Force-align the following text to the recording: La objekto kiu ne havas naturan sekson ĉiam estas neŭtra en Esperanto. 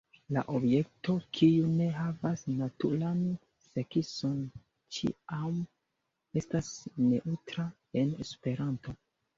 La 0.35 0.43
objekto 0.59 1.13
kiu 1.39 1.67
ne 1.73 1.89
havas 1.97 2.45
naturan 2.63 3.21
sekson 3.67 4.35
ĉiam 4.97 5.63
estas 6.43 6.75
neŭtra 7.07 7.71
en 8.05 8.19
Esperanto. 8.29 9.01